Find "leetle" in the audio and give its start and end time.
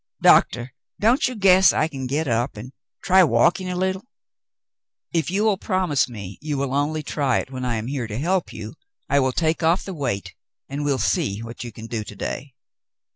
3.75-4.07